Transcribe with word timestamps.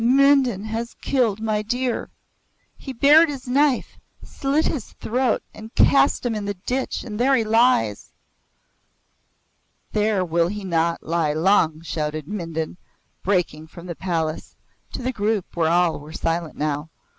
"Mindon 0.03 0.63
has 0.63 0.95
killed 0.95 1.41
my 1.41 1.61
deer. 1.61 2.09
He 2.75 2.91
bared 2.91 3.29
his 3.29 3.47
knife, 3.47 3.99
slit 4.23 4.65
his 4.65 4.93
throat 4.93 5.43
and 5.53 5.75
cast 5.75 6.25
him 6.25 6.33
in 6.33 6.45
the 6.45 6.55
ditch 6.55 7.03
and 7.03 7.19
there 7.19 7.35
he 7.35 7.43
lies." 7.43 8.11
"There 9.91 10.25
will 10.25 10.47
he 10.47 10.63
not 10.63 11.03
lie 11.03 11.33
long!" 11.33 11.81
shouted 11.81 12.27
Mindon, 12.27 12.77
breaking 13.21 13.67
from 13.67 13.85
the 13.85 13.95
palace 13.95 14.55
to 14.93 15.03
the 15.03 15.13
group 15.13 15.55
where 15.55 15.69
all 15.69 15.99
were 15.99 16.13
silent 16.13 16.55
now. 16.57 16.89